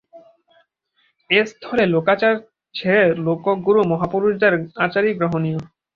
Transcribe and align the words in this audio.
এস্থলে 1.29 1.83
লোকাচার 1.95 2.33
ছেড়ে 2.75 3.03
লোকগুরু 3.25 3.79
মহাপুরুষদের 3.91 4.53
আচারই 4.77 5.11
গ্রহণীয়। 5.19 5.59